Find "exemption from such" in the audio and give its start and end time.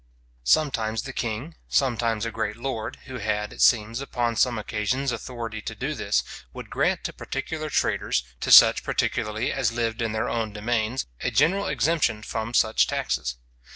11.67-12.87